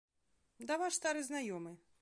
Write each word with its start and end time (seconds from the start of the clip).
Да 0.71 0.79
ваш 0.85 0.97
стары 1.01 1.21
знаёмы. 1.31 1.77